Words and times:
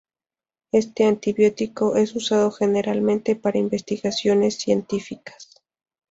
Este 0.71 1.05
antibiótico 1.05 1.95
es 1.95 2.15
usado 2.15 2.49
generalmente 2.49 3.35
para 3.35 3.59
investigaciones 3.59 4.55
científicas. 4.55 5.61